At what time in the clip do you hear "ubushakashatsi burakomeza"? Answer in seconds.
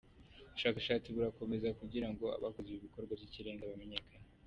0.47-1.67